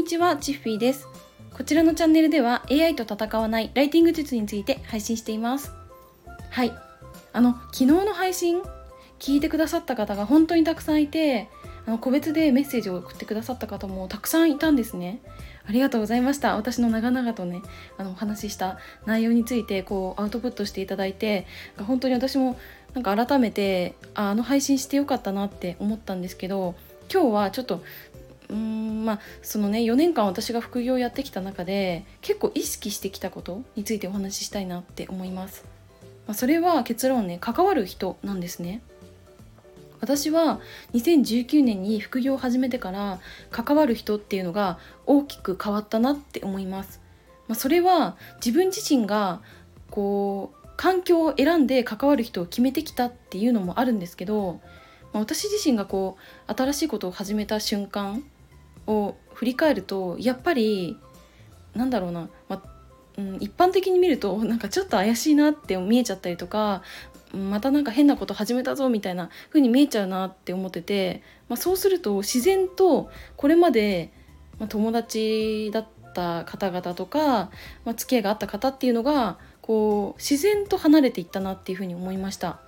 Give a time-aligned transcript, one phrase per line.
[0.00, 1.06] にちは、チッフィーです。
[1.52, 5.72] こちらのチャンネルでは AI と戦わないライティング術について配信しています。
[6.48, 6.72] はい。
[7.34, 8.62] あの、昨日の配信、
[9.18, 11.50] 聞いてくださった方が本当にたくさんいて、
[11.86, 15.20] あの個別でメッセージを送ってくださった方もたくさんいたんですね。
[15.68, 16.56] ありがとうございました。
[16.56, 17.60] 私の長々とね、
[17.98, 21.46] あのお話しした内容についてこうアウトプットしていただいて、
[21.86, 22.58] 本当に私も
[22.94, 26.74] なんか改めてああの配信してよかったなって思ったんですけど、
[27.12, 27.82] 今日はちょっと
[28.50, 35.64] うーんまあそのね4年間私が副業をやってきた中で結構意識してきたことについてお話ししたいなって思います。
[36.26, 38.82] まあ、それは結論ね関わる人なんですね。
[40.00, 40.60] 私は
[40.94, 47.00] 2019年に副業を始めてから関わる人っていうのが大きく変わったなって思います。
[47.48, 49.42] まあ、それは自分自身が
[49.90, 54.60] こう環境を選んで関わる人を決めてきたっていうのもあるんですけど、
[55.12, 56.16] まあ、私自身がこ
[56.48, 58.24] う新しいことを始めた瞬間
[58.90, 60.98] を振り返るとやっぱり
[61.74, 62.62] なんだろうな、ま
[63.16, 66.82] うん、一般的に見るとなんかちょっと怪しいなって見えちゃったりとか
[67.32, 74.12] またなんか変なこと始めたぞみたいな風に見えちゃうなって思ってて、まあ、そうすると自然とこれまで、
[74.58, 77.50] まあ、友達だった方々とか、
[77.84, 82.60] まあ、付き合いがあった方っていうのがこう自然と離れていったなっていう風に思いました。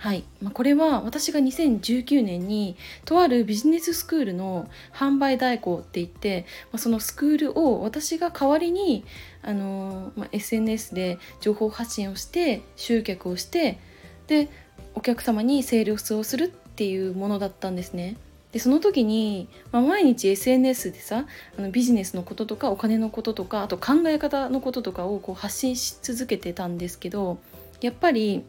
[0.00, 9.04] はい、まあ、これは私が2019年にとあるビジネススクールの販売代行って言って、まあ、そのスクールを私が代わりに
[9.42, 13.78] あの、まあ、SNS で情報発信をして集客をして
[14.26, 14.48] で
[14.94, 18.16] お客様にセールスをするっていうものだったんですね。
[18.52, 21.26] でその時に、まあ、毎日 SNS でさ
[21.58, 27.38] あのビジネスのこととかお金のこととかあと考え方のこととかをこう発信し続けてたんですけど
[27.82, 28.44] やっぱり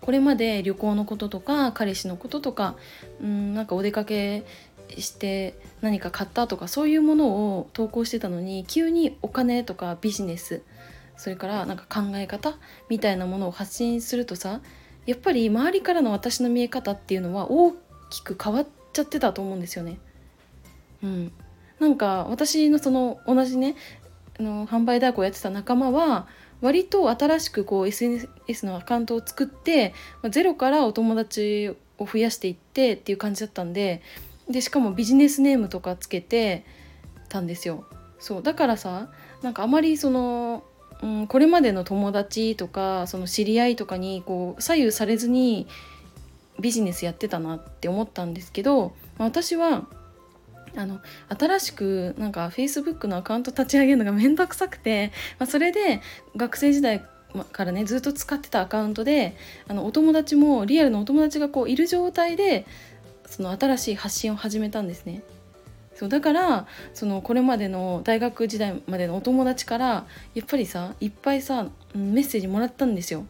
[0.00, 2.76] これまで旅行のこととか彼氏のこととか
[3.22, 4.44] うんなんかお出かけ
[4.98, 10.62] して何か買ったとかそういうものを投稿してたのに急にお金とかビジネス
[11.16, 12.56] それからなんか考え方
[12.88, 14.60] みたいなものを発信するとさ
[15.06, 17.74] やっぱり周りからの私の見え方っていうのは大
[18.10, 19.98] きく変わっちゃってたと思うんですよね。
[21.02, 21.32] うん、
[21.78, 23.76] なんか私のその同じね
[24.38, 26.26] あの販売代行やってた仲間は
[26.60, 34.02] 割と新しくこう SNS のアカウントを作ってまゼロからお友達を増やしていってっていう感じだったんで
[34.48, 36.64] でしかもビジネスネームとかつけて
[37.28, 37.84] たんですよ。
[38.18, 39.08] そうだからさ
[39.42, 40.64] なんかあまりその、
[41.02, 45.66] うん、これまでの友達とかその知り合いとかにこう左右されずに
[46.60, 49.86] ビジネスやってたなって思ったんですけど、まあ、私は
[50.76, 56.00] あの新しくなんか Facebook のアカウント立ち上げるのがめんどくさくて、まあ、それで
[56.36, 57.04] 学生時代
[57.52, 59.36] からねずっと使ってたアカウントで
[59.68, 62.66] あのお友達もリアルのお友達がこういる状態で
[63.26, 65.22] その新しい発信を始めたんですね。
[65.94, 73.26] そうだからそのこれまでの大学時代までのお友達からやっぱりさいっぱいさメッセージもらったんですよ。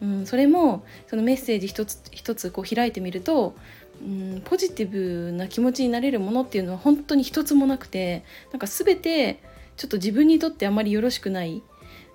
[0.00, 3.54] うん、それもそのメッセージ一つ一つこう開いてみると
[4.04, 9.42] うんポジティブな気持ちになれるものっていうのは本当に一つもなくてなんか全て
[9.76, 11.62] ちょっと自分にとってあまりよろしくない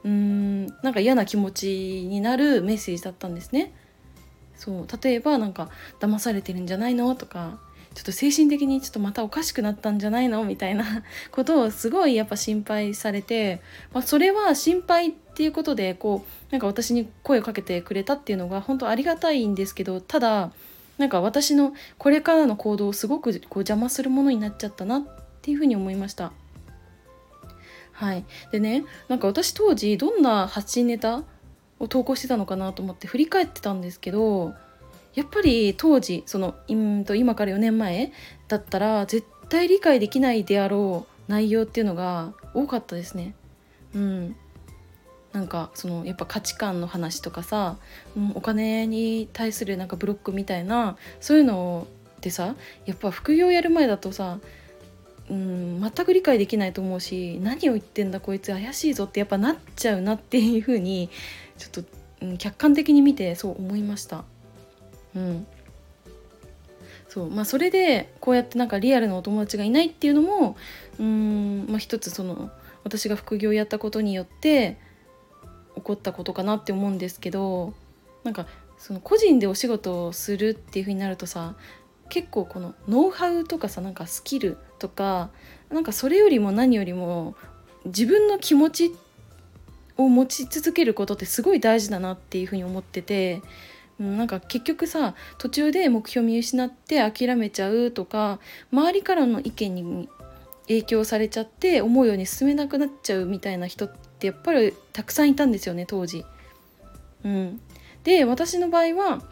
[0.03, 3.73] うーんなんか嫌な気持ちになるメッセージだったんですね。
[4.55, 5.69] そう例えばなんか
[6.01, 7.59] 騙されてるんじゃないのとか
[7.95, 13.61] ちょっと精神的にちょっとまたおかしくなったんじゃないのみたいな ことをすごいやっぱ心配されて、
[13.93, 20.51] まあ、それは心配っていうことでこうなんか私に声をかけてくれたっていうのが本当ありがたいんですけどただ
[20.99, 25.05] なんか私のこれからの行動をすごくこう邪魔するものになっちゃったなっ
[25.41, 26.33] ていうふうに思いました。
[27.93, 31.23] はい、でねなんか私当時どんな発信ネタ
[31.79, 34.53] を投稿してたのかなと思って振り返ってたんですけど
[35.15, 38.11] やっぱり当時そのうんと今から4年前
[38.47, 43.35] だったら絶対理解できないであろう内容っていうのが多かったですね。
[43.95, 44.35] うん、
[45.33, 47.77] なんかそのやっぱ価値観の話とかさ、
[48.33, 51.87] お金に対するなんかブロックみたいなそういうの
[52.17, 52.55] ってさ
[52.85, 54.39] やっぱ副業やる前だとさ、
[55.29, 61.09] うん、全く理解できないと思うし何を言ってんだこいつ怪しいぞってやっぱなっちゃうなっていうふうに
[61.57, 64.23] ちょっと、客観的に見てそう思いました。
[65.15, 65.47] うん
[67.07, 70.55] そうまあ、それでこうやってなんかリアルなお友達がいないっていうのも
[70.99, 72.51] うん、まあ、一つその
[72.83, 74.77] 私が副業やったことによって
[75.79, 77.73] 起こったことかなって思うんですけど
[78.23, 78.47] なんか
[78.77, 81.55] その個人でお仕事をするっていう風になるとさ
[82.09, 85.29] 結構このノウハウとかさなんかスキルとか
[85.69, 87.35] なんかそれよりも何よりも
[87.85, 88.91] 自分の気持ち
[89.97, 93.41] を持ち続けることってすごい大事だなっていう風に思ってて。
[93.99, 98.39] うんなんか結局さ途中で目標見失って諦めちゃうとか
[98.71, 100.09] 周りからの意見に
[100.69, 106.25] 影響されちゃって思うように進めなくなっちゃうみたいな人ってやっぱりたくさんいたんですよね当時。
[107.23, 107.59] うん、
[108.03, 109.23] で私の場合は、ま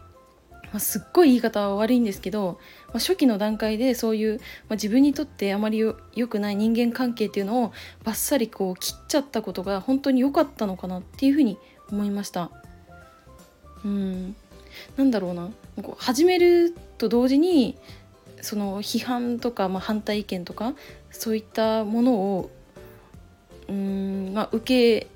[0.74, 2.58] あ、すっごい言い方は悪いんですけど、
[2.88, 7.72] まあ、初期の段階でそういう、まあ、自分にとってあまり良くない人間関係っていうのを
[8.04, 11.58] バッサリこう切っちゃったことが本当に良かったのかなっていうふうに
[11.90, 12.50] 思いました。
[13.84, 14.36] うん
[14.96, 15.50] なんだろうな
[15.82, 17.76] こう始めると同時に
[18.40, 20.74] その批判とか、まあ、反対意見とか
[21.10, 22.50] そういったものを
[23.68, 25.06] うん、まあ、受け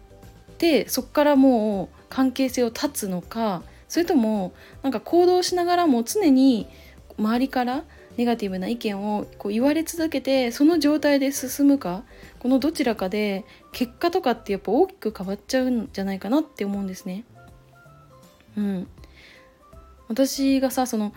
[0.58, 4.52] てそこからもう関係性を断つのかそれとも
[4.82, 6.68] なんか行動しながらも常に
[7.18, 7.84] 周りから
[8.16, 12.02] ネガティブな意見をこう言われ続けてその状態で進むか
[12.38, 17.24] このどちらかで結果とかってやっぱ大きく変わっちゃうんじゃないかなって思うんですね。
[18.56, 18.86] うん、
[20.08, 21.14] 私がさその、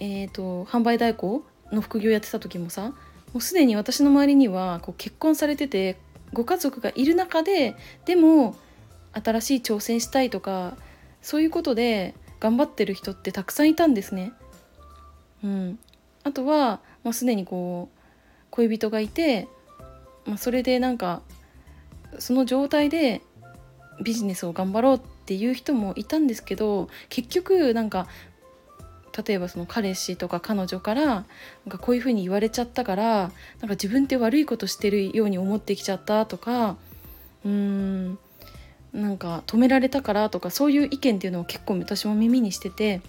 [0.00, 2.94] えーと、販売代行の副業やってた時もさも
[3.34, 5.96] うすでに私の周りにはこう結婚されてて
[6.32, 8.56] ご家族がいる中ででも
[9.12, 10.76] 新しい挑戦したいとか
[11.20, 14.32] そういうことで頑張ってる人ってたくさんいたんですね。
[15.44, 15.78] うん、
[16.24, 17.98] あとは、まあ、すでにこう
[18.50, 19.48] 恋人がいて、
[20.24, 21.22] まあ、それでなんか
[22.18, 23.22] その状態で
[24.02, 28.06] ビジネスを頑張ろうっていう人もいたんですけど結局なんか
[29.16, 31.24] 例えばその彼氏とか彼女からなん
[31.68, 36.76] かこういうふうに言われちゃったからなんか自分って悪いことしてるように思ってきちゃったとか
[37.44, 38.18] うーん
[38.92, 43.00] なんか止められたからとかそういう意見っていうのを結構私も耳にしてて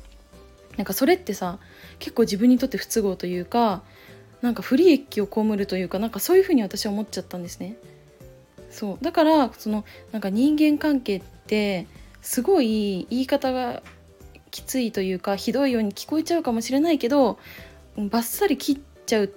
[0.77, 1.59] なんかそれってさ
[2.00, 3.83] 結構自分にとって不都合というか
[4.41, 7.77] なんか不利益を被るというかなんかそういうふうに私は思っちゃったんですね。
[8.69, 11.85] そうだからそのなんか人間関係って
[12.21, 13.83] すごい言い方が
[14.53, 17.39] きついというかひどいように聞こえちゃうかもしれないけど
[17.97, 18.77] バッサリ切っ
[19.07, 19.33] ちゃう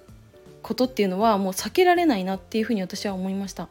[0.60, 3.68] ことっていうのはもう避けられないなっていうふうに私は思いました。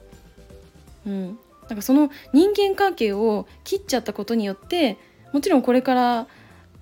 [1.06, 1.38] うん、
[1.70, 4.98] なんかその人間関係を切っちゃったことによって
[5.34, 6.28] もちろんこれから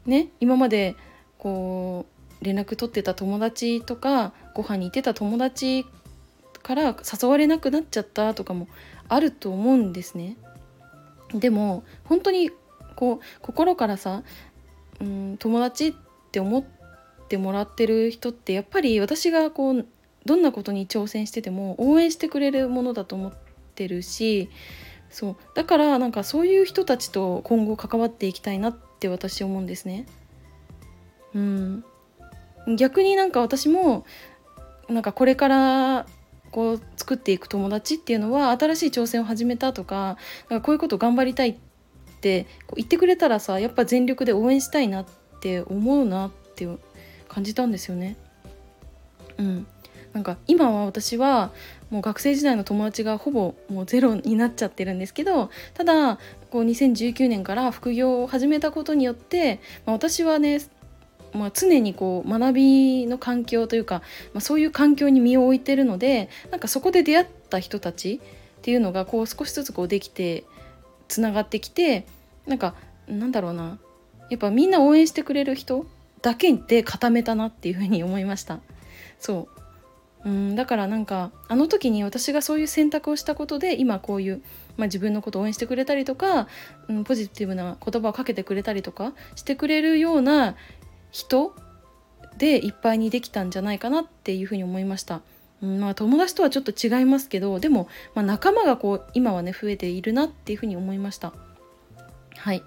[0.05, 0.95] ね今まで
[1.37, 2.05] こ
[2.41, 5.85] う連絡取ってた友達とかご飯に行ってた友達
[6.61, 8.69] から誘われなくなっちゃったとかも
[9.09, 10.37] あると思うんですね。
[11.33, 12.49] でも本当に
[12.95, 14.23] こう心からさ
[15.01, 15.93] うん友達っ
[16.31, 16.63] て思っ
[17.27, 19.85] てもらってる人ってやっぱり私がこう
[20.25, 23.33] どんなことに挑戦してても応援してくれるものだと思っ
[23.75, 24.49] てるし
[25.09, 30.05] そうだからなんかそういう人たちと今後関わっていきたいなって私思うんですね。
[31.35, 31.83] うん、
[32.77, 34.05] 逆になんか私も
[34.89, 36.05] なんかこれから
[36.51, 40.17] こう作っていく友達っていうのは新しい挑戦を始めたとか
[40.49, 41.72] なんかこういうこと頑張りたいって
[42.65, 45.05] こう言ってくれたらさやっぱ全力で応援したいなっ
[45.41, 46.67] て思うなって
[47.27, 48.15] 感じたんですよね。
[49.37, 49.67] うん、
[50.13, 51.51] なんか今は私は
[51.89, 56.19] もう学生時代の友達がほぼもうゼロになっちゃってるんですけどただ
[56.51, 60.61] こう2019年から副業を始めたことによって、まあ、私はね
[61.33, 64.03] まあ、常にこう学びの環境というか、
[64.33, 70.43] まあ、そういう環境に身を置いてるのでなんかそこで出会った人たちっていうのがこう少しずつこうできて
[71.07, 72.05] つながってきて
[72.47, 72.75] なんか
[73.07, 73.79] なんだろうな。
[74.29, 75.85] やっぱみんな応援してくれる人
[76.21, 78.59] だけで固めたなっていうふうに思いました。
[79.19, 79.47] そ
[80.23, 80.29] う。
[80.29, 84.41] うんだからなんかあの時に私がそういう選択をしたことで今こういう、
[84.77, 86.47] まあ、自分のことを応援してくれたりとか、
[86.87, 90.55] うん、ポジティブな言葉をかけてくれたりとかしてくれるような
[91.11, 91.53] 人
[92.37, 95.21] でいっぱいにできたんじゃないかなっていうふうに思いました。
[95.63, 101.33] まあ、友達とはちょっと違いますけどでも、まあ、仲間がこう今はね増えているなっていうふうに思いました。
[102.35, 102.63] はい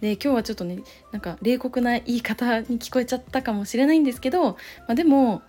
[0.00, 0.78] で今日はちょっとね
[1.10, 4.58] なんか冷酷な言い方に聞こえちゃったかもしれないんですけど、ま
[4.88, 5.42] あ、でも、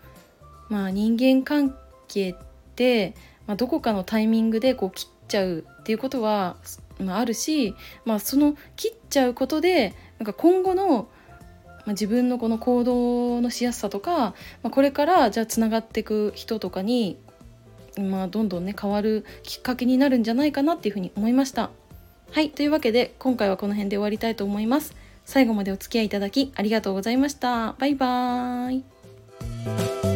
[0.69, 1.75] まあ、人間関
[2.07, 2.35] 係っ
[2.75, 3.13] て、
[3.45, 6.55] まあ、どこかのタイミングでこう切っちゃうっていうことは、
[6.99, 7.75] まあ、あるし、
[8.05, 11.07] まあ、その切っちゃうことでなんか今後の
[11.85, 14.33] まあ、自分のこの行動のしやすさとか、ま
[14.65, 17.17] あ、これからじゃあつながっていく人とかに、
[17.97, 21.69] まあ、どんどんね変わるきっかけになるんじゃないかなっていうふうに思いました。
[22.31, 24.95] はいというわけで今回はこの辺で終わりたいと思います。
[25.25, 27.73] 最後までお付き合いいただきありがとうございました。
[27.79, 28.83] バイバー
[30.11, 30.14] イ。